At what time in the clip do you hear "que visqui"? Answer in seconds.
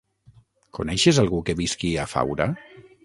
1.49-1.93